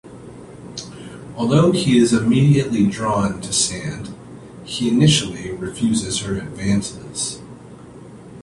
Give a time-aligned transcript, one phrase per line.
[1.35, 4.09] Although he is immediately drawn to Sand,
[4.63, 7.39] he initially refuses her advances.